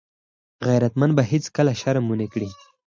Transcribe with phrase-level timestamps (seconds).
[0.67, 2.49] غیرتمند به هېڅکله شرم ونه کړي